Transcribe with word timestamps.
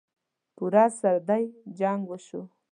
پوره 0.55 0.85
صدۍ 0.99 1.43
جـنګ 1.77 2.01
وشو. 2.09 2.41